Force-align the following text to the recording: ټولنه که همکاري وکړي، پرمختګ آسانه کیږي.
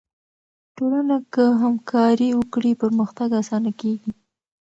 ټولنه 0.75 1.17
که 1.33 1.43
همکاري 1.63 2.29
وکړي، 2.35 2.71
پرمختګ 2.81 3.29
آسانه 3.41 3.71
کیږي. 3.79 4.11